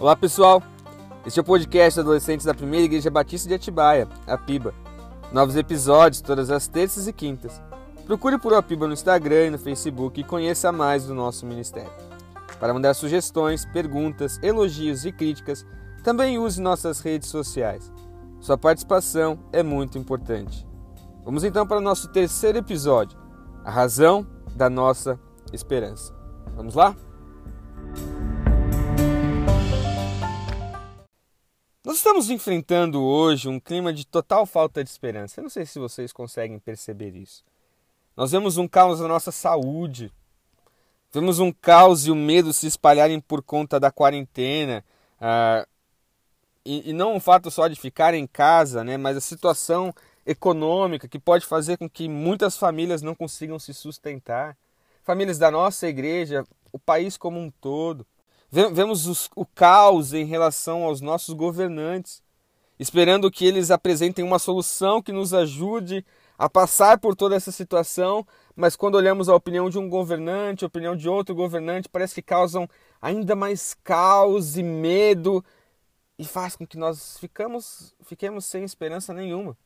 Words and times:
Olá 0.00 0.16
pessoal, 0.16 0.62
este 1.26 1.38
é 1.38 1.42
o 1.42 1.44
podcast 1.44 2.00
Adolescentes 2.00 2.46
da 2.46 2.54
Primeira 2.54 2.86
Igreja 2.86 3.10
Batista 3.10 3.46
de 3.46 3.54
Atibaia, 3.54 4.08
a 4.26 4.38
PIBA. 4.38 4.72
Novos 5.30 5.56
episódios 5.56 6.22
todas 6.22 6.50
as 6.50 6.66
terças 6.66 7.06
e 7.06 7.12
quintas. 7.12 7.60
Procure 8.06 8.38
por 8.38 8.54
Apiba 8.54 8.86
no 8.86 8.94
Instagram 8.94 9.48
e 9.48 9.50
no 9.50 9.58
Facebook 9.58 10.18
e 10.18 10.24
conheça 10.24 10.72
mais 10.72 11.04
do 11.04 11.14
nosso 11.14 11.44
ministério. 11.44 11.92
Para 12.58 12.72
mandar 12.72 12.94
sugestões, 12.94 13.66
perguntas, 13.66 14.40
elogios 14.42 15.04
e 15.04 15.12
críticas, 15.12 15.66
também 16.02 16.38
use 16.38 16.62
nossas 16.62 17.00
redes 17.00 17.28
sociais. 17.28 17.92
Sua 18.40 18.56
participação 18.56 19.38
é 19.52 19.62
muito 19.62 19.98
importante. 19.98 20.66
Vamos 21.26 21.44
então 21.44 21.66
para 21.66 21.76
o 21.76 21.82
nosso 21.82 22.08
terceiro 22.08 22.56
episódio, 22.56 23.18
a 23.62 23.70
razão 23.70 24.26
da 24.56 24.70
nossa 24.70 25.20
esperança. 25.52 26.14
Vamos 26.56 26.74
lá? 26.74 26.96
Estamos 32.10 32.28
enfrentando 32.28 33.00
hoje 33.00 33.48
um 33.48 33.60
clima 33.60 33.92
de 33.92 34.04
total 34.04 34.44
falta 34.44 34.82
de 34.82 34.90
esperança. 34.90 35.38
Eu 35.38 35.44
não 35.44 35.48
sei 35.48 35.64
se 35.64 35.78
vocês 35.78 36.12
conseguem 36.12 36.58
perceber 36.58 37.14
isso. 37.14 37.44
Nós 38.16 38.32
vemos 38.32 38.56
um 38.56 38.66
caos 38.66 38.98
na 38.98 39.06
nossa 39.06 39.30
saúde, 39.30 40.12
vemos 41.12 41.38
um 41.38 41.52
caos 41.52 42.06
e 42.06 42.10
o 42.10 42.16
medo 42.16 42.52
se 42.52 42.66
espalharem 42.66 43.20
por 43.20 43.40
conta 43.44 43.78
da 43.78 43.92
quarentena. 43.92 44.84
Ah, 45.20 45.64
e, 46.64 46.90
e, 46.90 46.92
não 46.92 47.14
o 47.14 47.20
fato 47.20 47.48
só 47.48 47.68
de 47.68 47.76
ficar 47.76 48.12
em 48.12 48.26
casa, 48.26 48.82
né, 48.82 48.96
mas 48.96 49.16
a 49.16 49.20
situação 49.20 49.94
econômica 50.26 51.06
que 51.06 51.18
pode 51.18 51.46
fazer 51.46 51.78
com 51.78 51.88
que 51.88 52.08
muitas 52.08 52.56
famílias 52.56 53.02
não 53.02 53.14
consigam 53.14 53.56
se 53.56 53.72
sustentar. 53.72 54.56
Famílias 55.04 55.38
da 55.38 55.48
nossa 55.48 55.86
igreja, 55.86 56.44
o 56.72 56.78
país 56.78 57.16
como 57.16 57.38
um 57.38 57.52
todo. 57.52 58.04
Vemos 58.50 59.06
os, 59.06 59.30
o 59.36 59.46
caos 59.46 60.12
em 60.12 60.24
relação 60.24 60.82
aos 60.82 61.00
nossos 61.00 61.34
governantes, 61.34 62.20
esperando 62.80 63.30
que 63.30 63.46
eles 63.46 63.70
apresentem 63.70 64.24
uma 64.24 64.40
solução 64.40 65.00
que 65.00 65.12
nos 65.12 65.32
ajude 65.32 66.04
a 66.36 66.48
passar 66.48 66.98
por 66.98 67.14
toda 67.14 67.36
essa 67.36 67.52
situação, 67.52 68.26
mas 68.56 68.74
quando 68.74 68.96
olhamos 68.96 69.28
a 69.28 69.34
opinião 69.36 69.70
de 69.70 69.78
um 69.78 69.88
governante, 69.88 70.64
a 70.64 70.66
opinião 70.66 70.96
de 70.96 71.08
outro 71.08 71.34
governante, 71.34 71.88
parece 71.88 72.14
que 72.14 72.22
causam 72.22 72.68
ainda 73.00 73.36
mais 73.36 73.76
caos 73.84 74.56
e 74.56 74.62
medo 74.62 75.44
e 76.18 76.24
faz 76.24 76.56
com 76.56 76.66
que 76.66 76.76
nós 76.76 77.18
ficamos, 77.18 77.94
fiquemos 78.02 78.46
sem 78.46 78.64
esperança 78.64 79.14
nenhuma. 79.14 79.56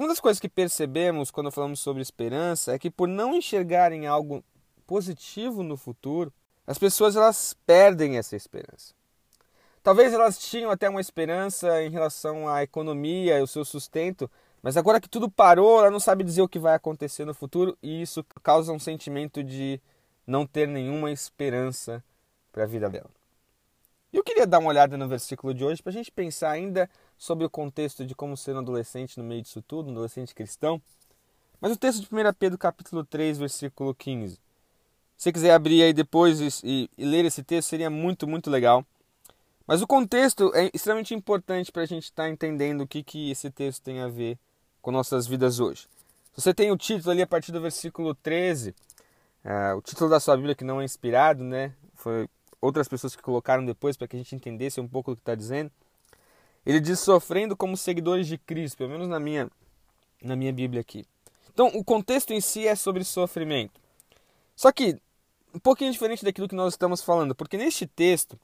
Uma 0.00 0.08
das 0.08 0.18
coisas 0.18 0.40
que 0.40 0.48
percebemos 0.48 1.30
quando 1.30 1.50
falamos 1.50 1.78
sobre 1.78 2.00
esperança 2.00 2.72
é 2.72 2.78
que 2.78 2.90
por 2.90 3.06
não 3.06 3.36
enxergarem 3.36 4.06
algo 4.06 4.42
positivo 4.86 5.62
no 5.62 5.76
futuro, 5.76 6.32
as 6.66 6.78
pessoas 6.78 7.16
elas 7.16 7.54
perdem 7.66 8.16
essa 8.16 8.34
esperança. 8.34 8.94
Talvez 9.82 10.14
elas 10.14 10.38
tinham 10.38 10.70
até 10.70 10.88
uma 10.88 11.02
esperança 11.02 11.82
em 11.82 11.90
relação 11.90 12.48
à 12.48 12.62
economia 12.62 13.38
e 13.38 13.42
o 13.42 13.46
seu 13.46 13.62
sustento, 13.62 14.30
mas 14.62 14.78
agora 14.78 15.02
que 15.02 15.08
tudo 15.08 15.30
parou, 15.30 15.80
ela 15.80 15.90
não 15.90 16.00
sabe 16.00 16.24
dizer 16.24 16.40
o 16.40 16.48
que 16.48 16.58
vai 16.58 16.74
acontecer 16.74 17.26
no 17.26 17.34
futuro 17.34 17.76
e 17.82 18.00
isso 18.00 18.24
causa 18.42 18.72
um 18.72 18.78
sentimento 18.78 19.44
de 19.44 19.78
não 20.26 20.46
ter 20.46 20.66
nenhuma 20.66 21.12
esperança 21.12 22.02
para 22.50 22.62
a 22.62 22.66
vida 22.66 22.88
dela. 22.88 23.19
Eu 24.12 24.24
queria 24.24 24.46
dar 24.46 24.58
uma 24.58 24.70
olhada 24.70 24.98
no 24.98 25.06
versículo 25.06 25.54
de 25.54 25.64
hoje 25.64 25.80
para 25.80 25.90
a 25.90 25.92
gente 25.92 26.10
pensar 26.10 26.50
ainda 26.50 26.90
sobre 27.16 27.44
o 27.44 27.50
contexto 27.50 28.04
de 28.04 28.14
como 28.14 28.36
ser 28.36 28.56
um 28.56 28.58
adolescente 28.58 29.16
no 29.16 29.24
meio 29.24 29.42
disso 29.42 29.62
tudo, 29.62 29.88
um 29.88 29.92
adolescente 29.92 30.34
cristão. 30.34 30.82
Mas 31.60 31.72
o 31.72 31.76
texto 31.76 32.00
de 32.00 32.06
1 32.06 32.32
Pedro 32.36 32.58
capítulo 32.58 33.04
3, 33.04 33.38
versículo 33.38 33.94
15. 33.94 34.34
Se 34.34 34.40
você 35.16 35.32
quiser 35.32 35.52
abrir 35.52 35.82
aí 35.82 35.92
depois 35.92 36.40
e, 36.64 36.90
e 36.98 37.04
ler 37.04 37.24
esse 37.24 37.42
texto, 37.44 37.68
seria 37.68 37.88
muito, 37.88 38.26
muito 38.26 38.50
legal. 38.50 38.84
Mas 39.64 39.80
o 39.80 39.86
contexto 39.86 40.50
é 40.54 40.68
extremamente 40.74 41.14
importante 41.14 41.70
para 41.70 41.82
a 41.82 41.86
gente 41.86 42.04
estar 42.04 42.24
tá 42.24 42.28
entendendo 42.28 42.80
o 42.80 42.88
que, 42.88 43.04
que 43.04 43.30
esse 43.30 43.48
texto 43.50 43.82
tem 43.82 44.00
a 44.00 44.08
ver 44.08 44.36
com 44.82 44.90
nossas 44.90 45.28
vidas 45.28 45.60
hoje. 45.60 45.86
Você 46.34 46.52
tem 46.52 46.72
o 46.72 46.76
título 46.76 47.12
ali 47.12 47.22
a 47.22 47.26
partir 47.26 47.52
do 47.52 47.60
versículo 47.60 48.14
13, 48.14 48.70
uh, 48.70 48.74
é, 49.48 49.74
o 49.74 49.82
título 49.82 50.10
da 50.10 50.18
sua 50.18 50.36
Bíblia 50.36 50.56
que 50.56 50.64
não 50.64 50.80
é 50.80 50.84
inspirado, 50.84 51.44
né? 51.44 51.72
Foi 51.94 52.28
outras 52.60 52.88
pessoas 52.88 53.16
que 53.16 53.22
colocaram 53.22 53.64
depois 53.64 53.96
para 53.96 54.06
que 54.06 54.16
a 54.16 54.18
gente 54.18 54.34
entendesse 54.34 54.80
um 54.80 54.88
pouco 54.88 55.12
do 55.12 55.16
que 55.16 55.22
está 55.22 55.34
dizendo. 55.34 55.70
Ele 56.64 56.78
diz 56.78 57.00
sofrendo 57.00 57.56
como 57.56 57.76
seguidores 57.76 58.26
de 58.26 58.36
Cristo, 58.36 58.76
pelo 58.76 58.90
menos 58.90 59.08
na 59.08 59.18
minha, 59.18 59.50
na 60.22 60.36
minha 60.36 60.52
Bíblia 60.52 60.80
aqui. 60.80 61.04
Então, 61.52 61.68
o 61.68 61.82
contexto 61.82 62.32
em 62.32 62.40
si 62.40 62.66
é 62.66 62.74
sobre 62.74 63.02
sofrimento. 63.02 63.80
Só 64.54 64.70
que, 64.70 65.00
um 65.54 65.58
pouquinho 65.58 65.90
diferente 65.90 66.24
daquilo 66.24 66.48
que 66.48 66.54
nós 66.54 66.74
estamos 66.74 67.02
falando, 67.02 67.34
porque 67.34 67.56
neste 67.56 67.86
texto, 67.86 68.38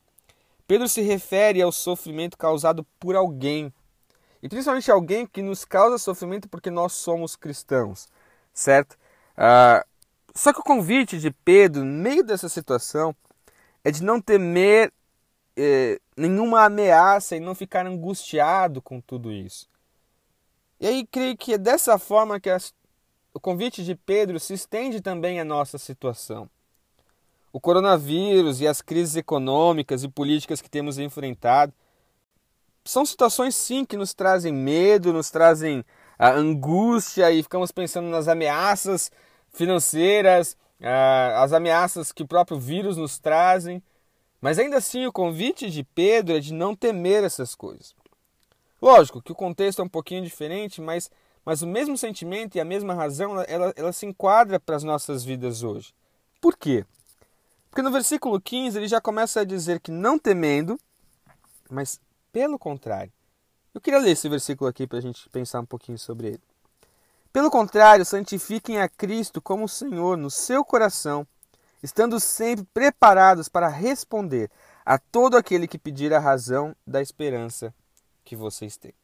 Pedro 0.66 0.88
se 0.88 1.00
refere 1.02 1.60
ao 1.62 1.70
sofrimento 1.70 2.36
causado 2.36 2.84
por 2.98 3.14
alguém. 3.14 3.72
E 4.42 4.48
principalmente 4.48 4.90
alguém 4.90 5.26
que 5.26 5.42
nos 5.42 5.64
causa 5.64 5.98
sofrimento 5.98 6.48
porque 6.48 6.70
nós 6.70 6.92
somos 6.92 7.36
cristãos, 7.36 8.08
certo? 8.52 8.96
Ah, 9.36 9.84
só 10.34 10.52
que 10.52 10.60
o 10.60 10.64
convite 10.64 11.18
de 11.18 11.30
Pedro, 11.30 11.84
no 11.84 12.02
meio 12.02 12.24
dessa 12.24 12.48
situação, 12.48 13.14
é 13.86 13.90
de 13.92 14.02
não 14.02 14.20
temer 14.20 14.92
eh, 15.56 16.00
nenhuma 16.16 16.64
ameaça 16.64 17.36
e 17.36 17.40
não 17.40 17.54
ficar 17.54 17.86
angustiado 17.86 18.82
com 18.82 19.00
tudo 19.00 19.30
isso. 19.30 19.68
E 20.80 20.88
aí 20.88 21.06
creio 21.06 21.36
que 21.36 21.52
é 21.52 21.58
dessa 21.58 21.96
forma 21.96 22.40
que 22.40 22.50
as, 22.50 22.74
o 23.32 23.38
convite 23.38 23.84
de 23.84 23.94
Pedro 23.94 24.40
se 24.40 24.54
estende 24.54 25.00
também 25.00 25.38
à 25.38 25.44
nossa 25.44 25.78
situação. 25.78 26.50
O 27.52 27.60
coronavírus 27.60 28.60
e 28.60 28.66
as 28.66 28.82
crises 28.82 29.14
econômicas 29.14 30.02
e 30.02 30.08
políticas 30.08 30.60
que 30.60 30.68
temos 30.68 30.98
enfrentado 30.98 31.72
são 32.84 33.06
situações 33.06 33.54
sim 33.54 33.84
que 33.84 33.96
nos 33.96 34.12
trazem 34.12 34.52
medo, 34.52 35.12
nos 35.12 35.30
trazem 35.30 35.84
a 36.18 36.32
angústia 36.32 37.30
e 37.30 37.40
ficamos 37.40 37.70
pensando 37.70 38.08
nas 38.08 38.26
ameaças 38.26 39.12
financeiras, 39.48 40.56
ah, 40.56 40.65
as 40.80 41.52
ameaças 41.52 42.12
que 42.12 42.22
o 42.22 42.28
próprio 42.28 42.58
vírus 42.58 42.96
nos 42.96 43.18
trazem. 43.18 43.82
Mas 44.40 44.58
ainda 44.58 44.76
assim, 44.76 45.06
o 45.06 45.12
convite 45.12 45.70
de 45.70 45.82
Pedro 45.82 46.36
é 46.36 46.40
de 46.40 46.52
não 46.52 46.74
temer 46.74 47.24
essas 47.24 47.54
coisas. 47.54 47.94
Lógico 48.80 49.22
que 49.22 49.32
o 49.32 49.36
contexto 49.36 49.80
é 49.80 49.84
um 49.84 49.88
pouquinho 49.88 50.22
diferente, 50.22 50.80
mas, 50.80 51.10
mas 51.44 51.62
o 51.62 51.66
mesmo 51.66 51.96
sentimento 51.96 52.56
e 52.56 52.60
a 52.60 52.64
mesma 52.64 52.94
razão 52.94 53.42
ela, 53.42 53.72
ela 53.74 53.92
se 53.92 54.06
enquadra 54.06 54.60
para 54.60 54.76
as 54.76 54.84
nossas 54.84 55.24
vidas 55.24 55.62
hoje. 55.62 55.94
Por 56.40 56.56
quê? 56.56 56.84
Porque 57.70 57.82
no 57.82 57.90
versículo 57.90 58.40
15 58.40 58.78
ele 58.78 58.88
já 58.88 59.00
começa 59.00 59.40
a 59.40 59.44
dizer 59.44 59.80
que 59.80 59.90
não 59.90 60.18
temendo, 60.18 60.78
mas 61.70 62.00
pelo 62.32 62.58
contrário. 62.58 63.12
Eu 63.74 63.80
queria 63.80 63.98
ler 63.98 64.12
esse 64.12 64.28
versículo 64.28 64.68
aqui 64.68 64.86
para 64.86 64.98
a 64.98 65.02
gente 65.02 65.28
pensar 65.30 65.60
um 65.60 65.66
pouquinho 65.66 65.98
sobre 65.98 66.28
ele. 66.28 66.40
Pelo 67.36 67.50
contrário, 67.50 68.02
santifiquem 68.02 68.80
a 68.80 68.88
Cristo 68.88 69.42
como 69.42 69.68
Senhor 69.68 70.16
no 70.16 70.30
seu 70.30 70.64
coração, 70.64 71.26
estando 71.82 72.18
sempre 72.18 72.64
preparados 72.72 73.46
para 73.46 73.68
responder 73.68 74.50
a 74.86 74.98
todo 74.98 75.36
aquele 75.36 75.68
que 75.68 75.76
pedir 75.76 76.14
a 76.14 76.18
razão 76.18 76.74
da 76.86 77.02
esperança 77.02 77.74
que 78.24 78.34
vocês 78.34 78.78
têm. 78.78 78.94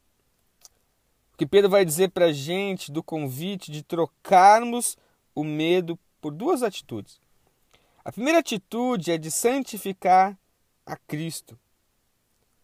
O 1.31 1.37
que 1.37 1.45
Pedro 1.45 1.69
vai 1.69 1.85
dizer 1.85 2.09
para 2.09 2.25
a 2.25 2.33
gente 2.33 2.91
do 2.91 3.03
convite 3.03 3.71
de 3.71 3.83
trocarmos 3.83 4.97
o 5.35 5.43
medo 5.43 5.95
por 6.19 6.31
duas 6.31 6.63
atitudes. 6.63 7.19
A 8.03 8.11
primeira 8.11 8.39
atitude 8.39 9.11
é 9.11 9.17
de 9.19 9.29
santificar 9.29 10.35
a 10.87 10.97
Cristo. 10.97 11.55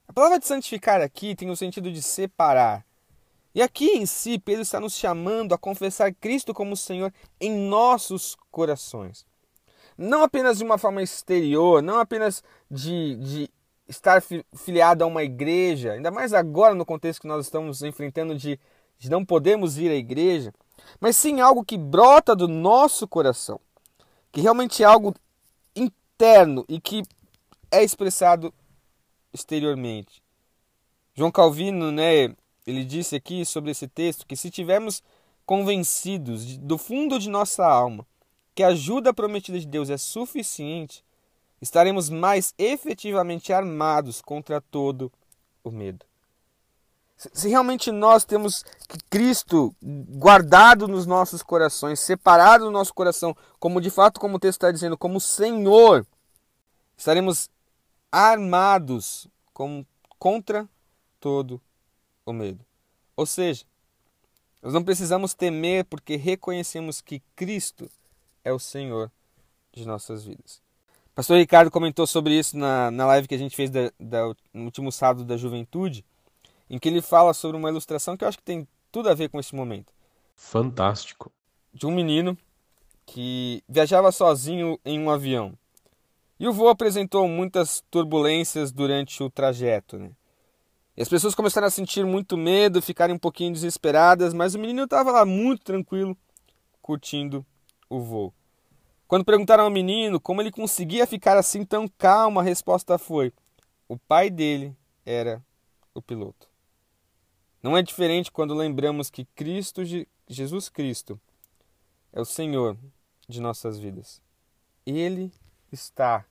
A 0.07 0.13
palavra 0.13 0.39
de 0.39 0.47
santificar 0.47 0.99
aqui 0.99 1.35
tem 1.35 1.51
o 1.51 1.55
sentido 1.55 1.91
de 1.91 2.01
separar, 2.01 2.83
e 3.53 3.61
aqui 3.61 3.97
em 3.97 4.05
si, 4.05 4.37
Pedro 4.37 4.61
está 4.61 4.79
nos 4.79 4.93
chamando 4.93 5.53
a 5.53 5.57
confessar 5.57 6.13
Cristo 6.13 6.53
como 6.53 6.77
Senhor 6.77 7.13
em 7.39 7.51
nossos 7.51 8.37
corações. 8.51 9.25
Não 9.97 10.23
apenas 10.23 10.59
de 10.59 10.63
uma 10.63 10.77
forma 10.77 11.01
exterior, 11.01 11.81
não 11.81 11.99
apenas 11.99 12.43
de, 12.69 13.15
de 13.15 13.49
estar 13.87 14.21
filiado 14.55 15.03
a 15.03 15.07
uma 15.07 15.23
igreja, 15.23 15.93
ainda 15.93 16.11
mais 16.11 16.33
agora 16.33 16.75
no 16.75 16.85
contexto 16.85 17.21
que 17.21 17.27
nós 17.27 17.45
estamos 17.45 17.81
enfrentando 17.81 18.35
de, 18.35 18.59
de 18.97 19.09
não 19.09 19.25
podermos 19.25 19.77
ir 19.77 19.89
à 19.89 19.95
igreja, 19.95 20.53
mas 20.99 21.15
sim 21.15 21.41
algo 21.41 21.65
que 21.65 21.77
brota 21.77 22.35
do 22.35 22.47
nosso 22.47 23.07
coração, 23.07 23.59
que 24.31 24.41
realmente 24.41 24.83
é 24.83 24.85
algo 24.85 25.13
interno 25.75 26.63
e 26.69 26.79
que 26.79 27.03
é 27.71 27.83
expressado 27.83 28.53
exteriormente. 29.33 30.21
João 31.15 31.31
Calvino, 31.31 31.91
né, 31.91 32.33
ele 32.69 32.85
disse 32.85 33.15
aqui 33.15 33.43
sobre 33.45 33.71
esse 33.71 33.87
texto 33.87 34.27
que 34.27 34.35
se 34.35 34.51
tivermos 34.51 35.01
convencidos 35.45 36.57
do 36.57 36.77
fundo 36.77 37.17
de 37.17 37.29
nossa 37.29 37.65
alma 37.65 38.05
que 38.53 38.61
a 38.61 38.67
ajuda 38.67 39.13
prometida 39.13 39.59
de 39.59 39.65
Deus 39.65 39.89
é 39.89 39.97
suficiente, 39.97 41.03
estaremos 41.61 42.09
mais 42.09 42.53
efetivamente 42.57 43.51
armados 43.51 44.21
contra 44.21 44.61
todo 44.61 45.11
o 45.63 45.71
medo. 45.71 46.05
Se 47.17 47.49
realmente 47.49 47.91
nós 47.91 48.23
temos 48.23 48.63
Cristo 49.09 49.75
guardado 49.81 50.87
nos 50.87 51.05
nossos 51.05 51.41
corações, 51.41 51.99
separado 51.99 52.65
no 52.65 52.71
nosso 52.71 52.93
coração, 52.93 53.35
como 53.59 53.81
de 53.81 53.89
fato, 53.89 54.19
como 54.19 54.37
o 54.37 54.39
texto 54.39 54.57
está 54.57 54.71
dizendo, 54.71 54.97
como 54.97 55.19
Senhor, 55.19 56.05
estaremos 56.97 57.49
armados 58.11 59.27
com, 59.53 59.85
contra 60.17 60.67
todo 61.19 61.61
o 62.29 62.33
medo. 62.33 62.65
Ou 63.15 63.25
seja, 63.25 63.65
nós 64.61 64.73
não 64.73 64.83
precisamos 64.83 65.33
temer 65.33 65.85
porque 65.85 66.15
reconhecemos 66.15 67.01
que 67.01 67.21
Cristo 67.35 67.89
é 68.43 68.51
o 68.51 68.59
Senhor 68.59 69.11
de 69.71 69.85
nossas 69.85 70.23
vidas. 70.23 70.61
Pastor 71.15 71.37
Ricardo 71.37 71.69
comentou 71.69 72.07
sobre 72.07 72.37
isso 72.37 72.57
na, 72.57 72.89
na 72.91 73.05
live 73.05 73.27
que 73.27 73.35
a 73.35 73.37
gente 73.37 73.55
fez 73.55 73.69
da, 73.69 73.91
da, 73.99 74.33
no 74.53 74.65
último 74.65 74.91
sábado 74.91 75.25
da 75.25 75.35
juventude, 75.35 76.05
em 76.69 76.79
que 76.79 76.87
ele 76.87 77.01
fala 77.01 77.33
sobre 77.33 77.57
uma 77.57 77.69
ilustração 77.69 78.15
que 78.15 78.23
eu 78.23 78.27
acho 78.27 78.37
que 78.37 78.43
tem 78.43 78.67
tudo 78.91 79.09
a 79.09 79.13
ver 79.13 79.29
com 79.29 79.39
esse 79.39 79.55
momento. 79.55 79.91
Fantástico. 80.35 81.31
De 81.73 81.85
um 81.85 81.91
menino 81.91 82.37
que 83.05 83.63
viajava 83.67 84.11
sozinho 84.11 84.79
em 84.85 84.99
um 84.99 85.09
avião. 85.09 85.57
E 86.39 86.47
o 86.47 86.53
voo 86.53 86.69
apresentou 86.69 87.27
muitas 87.27 87.83
turbulências 87.91 88.71
durante 88.71 89.21
o 89.21 89.29
trajeto. 89.29 89.97
Né? 89.97 90.11
E 90.99 91.01
as 91.01 91.07
pessoas 91.07 91.33
começaram 91.33 91.65
a 91.65 91.69
sentir 91.69 92.05
muito 92.05 92.35
medo, 92.35 92.81
ficarem 92.81 93.15
um 93.15 93.17
pouquinho 93.17 93.53
desesperadas, 93.53 94.33
mas 94.33 94.53
o 94.53 94.59
menino 94.59 94.83
estava 94.83 95.13
lá 95.13 95.25
muito 95.25 95.63
tranquilo, 95.63 96.17
curtindo 96.81 97.45
o 97.89 98.01
voo. 98.01 98.33
Quando 99.07 99.23
perguntaram 99.23 99.63
ao 99.63 99.69
menino 99.69 100.19
como 100.19 100.41
ele 100.41 100.51
conseguia 100.51 101.07
ficar 101.07 101.37
assim 101.37 101.63
tão 101.63 101.87
calmo, 101.87 102.37
a 102.37 102.43
resposta 102.43 102.97
foi: 102.97 103.31
o 103.87 103.97
pai 103.97 104.29
dele 104.29 104.75
era 105.05 105.41
o 105.93 106.01
piloto. 106.01 106.49
Não 107.63 107.77
é 107.77 107.81
diferente 107.81 108.29
quando 108.29 108.53
lembramos 108.53 109.09
que 109.09 109.23
Cristo, 109.23 109.83
Jesus 110.27 110.67
Cristo, 110.67 111.17
é 112.11 112.19
o 112.19 112.25
Senhor 112.25 112.77
de 113.25 113.39
nossas 113.39 113.79
vidas. 113.79 114.21
Ele 114.85 115.31
está 115.71 116.25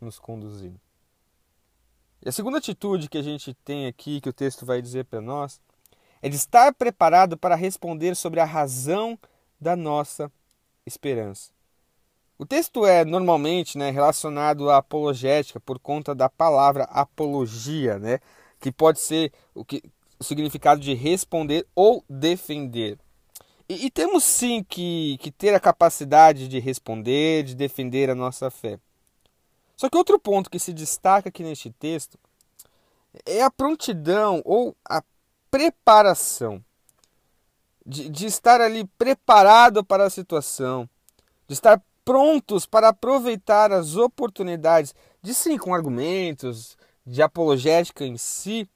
nos 0.00 0.20
conduzindo. 0.20 0.83
E 2.24 2.28
a 2.30 2.32
segunda 2.32 2.56
atitude 2.56 3.10
que 3.10 3.18
a 3.18 3.22
gente 3.22 3.52
tem 3.64 3.86
aqui, 3.86 4.18
que 4.18 4.30
o 4.30 4.32
texto 4.32 4.64
vai 4.64 4.80
dizer 4.80 5.04
para 5.04 5.20
nós, 5.20 5.60
é 6.22 6.28
de 6.28 6.36
estar 6.36 6.72
preparado 6.72 7.36
para 7.36 7.54
responder 7.54 8.16
sobre 8.16 8.40
a 8.40 8.46
razão 8.46 9.18
da 9.60 9.76
nossa 9.76 10.32
esperança. 10.86 11.52
O 12.38 12.46
texto 12.46 12.86
é 12.86 13.04
normalmente 13.04 13.76
né, 13.76 13.90
relacionado 13.90 14.70
à 14.70 14.78
apologética 14.78 15.60
por 15.60 15.78
conta 15.78 16.14
da 16.14 16.30
palavra 16.30 16.84
apologia, 16.84 17.98
né, 17.98 18.20
que 18.58 18.72
pode 18.72 19.00
ser 19.00 19.30
o, 19.54 19.62
que, 19.62 19.82
o 20.18 20.24
significado 20.24 20.80
de 20.80 20.94
responder 20.94 21.66
ou 21.74 22.02
defender. 22.08 22.98
E, 23.68 23.84
e 23.84 23.90
temos 23.90 24.24
sim 24.24 24.64
que, 24.66 25.18
que 25.20 25.30
ter 25.30 25.54
a 25.54 25.60
capacidade 25.60 26.48
de 26.48 26.58
responder, 26.58 27.44
de 27.44 27.54
defender 27.54 28.08
a 28.08 28.14
nossa 28.14 28.50
fé. 28.50 28.78
Só 29.76 29.88
que 29.88 29.96
outro 29.96 30.18
ponto 30.18 30.50
que 30.50 30.58
se 30.58 30.72
destaca 30.72 31.28
aqui 31.28 31.42
neste 31.42 31.70
texto 31.70 32.18
é 33.24 33.42
a 33.42 33.50
prontidão 33.50 34.42
ou 34.44 34.76
a 34.84 35.02
preparação. 35.50 36.64
De, 37.86 38.08
de 38.08 38.24
estar 38.24 38.62
ali 38.62 38.86
preparado 38.96 39.84
para 39.84 40.04
a 40.04 40.10
situação, 40.10 40.88
de 41.46 41.52
estar 41.52 41.82
prontos 42.02 42.64
para 42.64 42.88
aproveitar 42.88 43.72
as 43.72 43.96
oportunidades, 43.96 44.94
de 45.20 45.34
sim 45.34 45.58
com 45.58 45.74
argumentos, 45.74 46.78
de 47.06 47.20
apologética 47.22 48.04
em 48.04 48.16
si, 48.16 48.68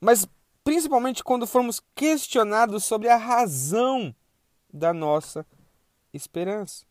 mas 0.00 0.26
principalmente 0.64 1.22
quando 1.22 1.46
formos 1.46 1.80
questionados 1.94 2.84
sobre 2.84 3.08
a 3.08 3.16
razão 3.16 4.14
da 4.72 4.92
nossa 4.92 5.46
esperança. 6.12 6.84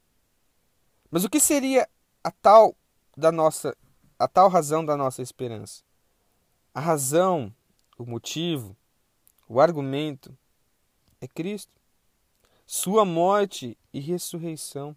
Mas 1.09 1.23
o 1.23 1.29
que 1.29 1.39
seria 1.39 1.87
a 2.23 2.31
tal 2.31 2.75
da 3.15 3.31
nossa 3.31 3.75
a 4.17 4.27
tal 4.27 4.49
razão 4.49 4.85
da 4.85 4.95
nossa 4.95 5.21
esperança? 5.21 5.83
A 6.73 6.79
razão, 6.79 7.53
o 7.97 8.05
motivo, 8.05 8.75
o 9.47 9.59
argumento 9.59 10.37
é 11.19 11.27
Cristo. 11.27 11.75
Sua 12.65 13.03
morte 13.03 13.77
e 13.91 13.99
ressurreição 13.99 14.95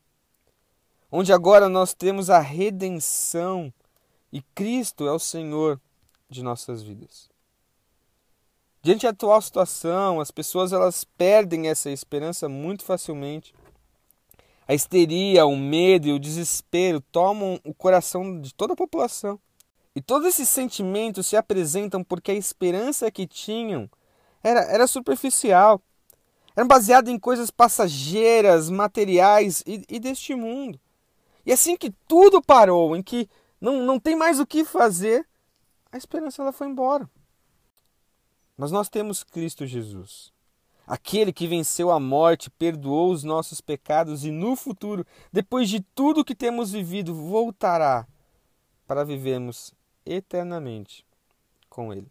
onde 1.17 1.33
agora 1.33 1.69
nós 1.69 1.95
temos 1.95 2.29
a 2.29 2.41
redenção 2.41 3.73
e 4.33 4.43
Cristo 4.53 5.07
é 5.07 5.13
o 5.13 5.19
Senhor 5.21 5.81
de 6.29 6.43
nossas 6.43 6.83
vidas. 6.83 7.31
Diante 8.83 9.07
da 9.07 9.11
atual 9.11 9.41
situação, 9.41 10.21
as 10.21 10.33
pessoas 10.33 10.73
elas 10.73 11.05
perdem 11.05 11.69
essa 11.69 11.89
esperança 11.89 12.49
muito 12.49 12.83
facilmente. 12.83 13.55
A 14.67 14.75
histeria, 14.75 15.47
o 15.47 15.57
medo 15.57 16.09
e 16.09 16.13
o 16.13 16.19
desespero 16.19 17.01
tomam 17.01 17.61
o 17.65 17.75
coração 17.75 18.41
de 18.41 18.55
toda 18.55 18.73
a 18.73 18.77
população. 18.77 19.39
E 19.95 20.01
todos 20.01 20.27
esses 20.27 20.49
sentimentos 20.49 21.27
se 21.27 21.37
apresentam 21.37 22.03
porque 22.03 22.33
a 22.33 22.35
esperança 22.35 23.11
que 23.11 23.27
tinham 23.27 23.89
era, 24.43 24.61
era 24.63 24.87
superficial. 24.87 25.81
Era 26.57 26.67
baseada 26.67 27.11
em 27.11 27.19
coisas 27.19 27.51
passageiras, 27.51 28.71
materiais 28.71 29.63
e, 29.67 29.85
e 29.89 30.01
deste 30.01 30.35
mundo. 30.35 30.81
E 31.47 31.53
assim 31.53 31.77
que 31.77 31.91
tudo 32.09 32.43
parou, 32.43 32.97
em 32.97 33.03
que 33.03 33.29
não, 33.61 33.83
não 33.83 34.01
tem 34.01 34.17
mais 34.17 34.41
o 34.41 34.47
que 34.47 34.65
fazer, 34.65 35.27
a 35.93 35.97
esperança 35.97 36.43
ela 36.43 36.53
foi 36.53 36.69
embora. 36.69 37.09
Mas 38.57 38.71
nós 38.71 38.89
temos 38.89 39.23
Cristo 39.23 39.67
Jesus, 39.67 40.33
aquele 40.87 41.33
que 41.33 41.47
venceu 41.47 41.91
a 41.91 41.99
morte, 41.99 42.51
perdoou 42.51 43.11
os 43.11 43.25
nossos 43.25 43.61
pecados 43.61 44.25
e 44.25 44.31
no 44.31 44.57
futuro, 44.57 45.07
depois 45.33 45.69
de 45.69 45.81
tudo 45.81 46.25
que 46.25 46.35
temos 46.35 46.73
vivido, 46.73 47.15
voltará 47.15 48.07
para 48.87 49.05
vivermos 49.05 49.73
eternamente 50.05 51.07
com 51.69 51.93
ele. 51.93 52.11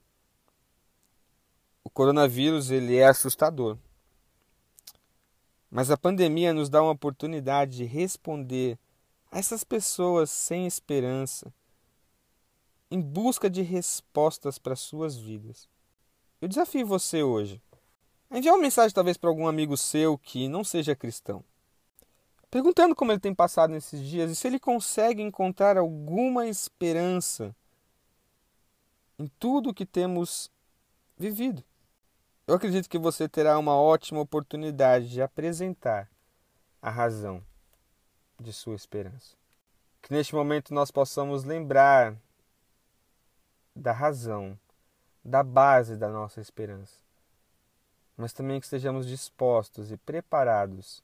O 1.83 1.89
coronavírus 1.89 2.71
ele 2.71 2.97
é 2.97 3.07
assustador. 3.07 3.77
Mas 5.69 5.91
a 5.91 5.97
pandemia 5.97 6.53
nos 6.53 6.69
dá 6.69 6.81
uma 6.81 6.91
oportunidade 6.91 7.77
de 7.77 7.83
responder 7.83 8.77
essas 9.31 9.63
pessoas 9.63 10.29
sem 10.29 10.67
esperança, 10.67 11.51
em 12.91 13.01
busca 13.01 13.49
de 13.49 13.63
respostas 13.63 14.59
para 14.59 14.75
suas 14.75 15.17
vidas. 15.17 15.67
Eu 16.39 16.47
desafio 16.47 16.85
você 16.85 17.23
hoje 17.23 17.59
a 18.33 18.39
enviar 18.39 18.55
uma 18.55 18.63
mensagem 18.63 18.91
talvez 18.91 19.15
para 19.15 19.29
algum 19.29 19.45
amigo 19.45 19.77
seu 19.77 20.17
que 20.17 20.47
não 20.47 20.63
seja 20.63 20.95
cristão, 20.95 21.43
perguntando 22.49 22.95
como 22.95 23.11
ele 23.11 23.19
tem 23.19 23.33
passado 23.33 23.69
nesses 23.69 24.01
dias 24.01 24.31
e 24.31 24.35
se 24.35 24.47
ele 24.47 24.59
consegue 24.59 25.21
encontrar 25.21 25.77
alguma 25.77 26.47
esperança 26.47 27.55
em 29.19 29.27
tudo 29.37 29.73
que 29.73 29.85
temos 29.85 30.49
vivido. 31.15 31.63
Eu 32.47 32.55
acredito 32.55 32.89
que 32.89 32.97
você 32.97 33.29
terá 33.29 33.59
uma 33.59 33.75
ótima 33.75 34.19
oportunidade 34.21 35.09
de 35.09 35.21
apresentar 35.21 36.09
a 36.81 36.89
razão 36.89 37.39
de 38.39 38.51
sua 38.51 38.73
esperança. 38.73 39.37
Que 40.01 40.11
neste 40.11 40.33
momento 40.33 40.73
nós 40.73 40.89
possamos 40.89 41.43
lembrar 41.43 42.17
da 43.75 43.91
razão, 43.91 44.57
da 45.23 45.43
base 45.43 45.95
da 45.95 46.09
nossa 46.09 46.41
esperança, 46.41 47.02
mas 48.17 48.33
também 48.33 48.59
que 48.59 48.65
estejamos 48.65 49.07
dispostos 49.07 49.91
e 49.91 49.97
preparados 49.97 51.03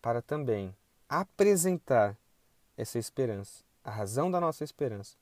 para 0.00 0.22
também 0.22 0.74
apresentar 1.08 2.16
essa 2.76 2.98
esperança, 2.98 3.64
a 3.84 3.90
razão 3.90 4.30
da 4.30 4.40
nossa 4.40 4.64
esperança, 4.64 5.16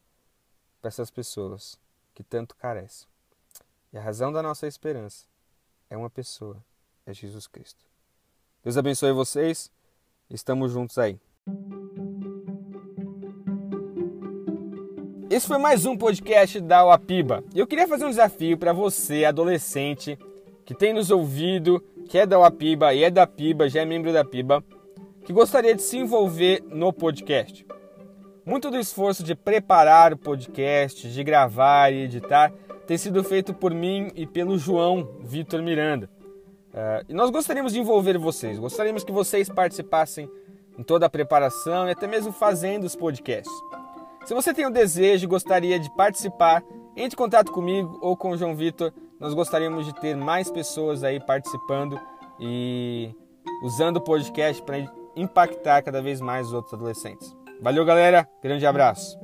para 0.81 0.89
essas 0.89 1.11
pessoas 1.11 1.79
que 2.15 2.23
tanto 2.23 2.55
carecem. 2.57 3.09
E 3.93 3.99
a 3.99 4.01
razão 4.01 4.33
da 4.33 4.43
nossa 4.43 4.67
esperança 4.67 5.27
é 5.89 5.97
uma 5.97 6.09
pessoa, 6.09 6.57
é 7.05 7.13
Jesus 7.13 7.47
Cristo. 7.47 7.85
Deus 8.63 8.77
abençoe 8.77 9.13
vocês. 9.13 9.71
Estamos 10.29 10.73
juntos 10.73 10.97
aí. 10.99 11.19
Esse 15.29 15.47
foi 15.47 15.59
mais 15.59 15.87
um 15.87 15.97
podcast 15.97 16.61
da 16.61 16.85
Uapiba. 16.85 17.43
Eu 17.55 17.67
queria 17.67 17.89
fazer 17.89 18.05
um 18.05 18.11
desafio 18.11 18.59
para 18.59 18.73
você, 18.73 19.25
adolescente, 19.25 20.19
que 20.71 20.75
tem 20.77 20.93
nos 20.93 21.11
ouvido, 21.11 21.83
que 22.09 22.17
é 22.17 22.25
da 22.25 22.39
Uapiba 22.39 22.95
e 22.95 23.03
é 23.03 23.11
da 23.11 23.27
Piba, 23.27 23.69
já 23.69 23.81
é 23.81 23.85
membro 23.85 24.13
da 24.13 24.25
Piba, 24.25 24.63
que 25.25 25.33
gostaria 25.33 25.75
de 25.75 25.83
se 25.83 25.99
envolver 25.99 26.63
no 26.69 26.93
podcast. 26.93 27.67
Muito 28.47 28.71
do 28.71 28.79
esforço 28.79 29.25
de 29.25 29.35
preparar 29.35 30.13
o 30.13 30.17
podcast, 30.17 31.11
de 31.11 31.25
gravar 31.25 31.93
e 31.93 32.05
editar, 32.05 32.53
tem 32.87 32.97
sido 32.97 33.25
feito 33.25 33.53
por 33.53 33.75
mim 33.75 34.13
e 34.15 34.29
pelo 34.29 34.57
João 34.57 35.09
Vitor 35.25 35.61
Miranda. 35.61 36.09
Uh, 36.69 37.05
e 37.09 37.15
nós 37.15 37.31
gostaríamos 37.31 37.73
de 37.73 37.81
envolver 37.81 38.17
vocês, 38.17 38.57
gostaríamos 38.57 39.03
que 39.03 39.11
vocês 39.11 39.49
participassem 39.49 40.31
em 40.79 40.85
toda 40.85 41.07
a 41.07 41.11
preparação 41.11 41.89
e 41.89 41.91
até 41.91 42.07
mesmo 42.07 42.31
fazendo 42.31 42.85
os 42.85 42.95
podcasts. 42.95 43.53
Se 44.25 44.33
você 44.33 44.55
tem 44.55 44.67
o 44.67 44.71
desejo 44.71 45.25
e 45.25 45.27
gostaria 45.27 45.81
de 45.81 45.93
participar, 45.97 46.63
Entre 46.97 47.15
em 47.15 47.19
contato 47.19 47.51
comigo 47.51 47.99
ou 48.01 48.17
com 48.17 48.31
o 48.31 48.37
João 48.37 48.55
Vitor. 48.55 48.93
Nós 49.21 49.35
gostaríamos 49.35 49.85
de 49.85 49.95
ter 49.95 50.17
mais 50.17 50.51
pessoas 50.51 51.05
aí 51.05 51.21
participando 51.21 52.01
e 52.41 53.15
usando 53.63 53.99
o 53.99 54.01
podcast 54.01 54.63
para 54.63 54.79
impactar 55.15 55.83
cada 55.83 56.01
vez 56.01 56.23
mais 56.23 56.47
os 56.47 56.55
outros 56.55 56.73
adolescentes. 56.73 57.37
Valeu, 57.61 57.85
galera. 57.85 58.27
Grande 58.43 58.65
abraço. 58.65 59.19